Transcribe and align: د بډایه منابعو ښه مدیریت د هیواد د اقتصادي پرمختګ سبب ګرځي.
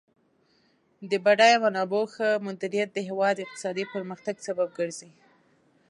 د 1.09 1.11
بډایه 1.25 1.57
منابعو 1.65 2.11
ښه 2.13 2.27
مدیریت 2.47 2.89
د 2.93 2.99
هیواد 3.07 3.33
د 3.37 3.41
اقتصادي 3.45 3.83
پرمختګ 3.93 4.35
سبب 4.47 4.69
ګرځي. 4.79 5.11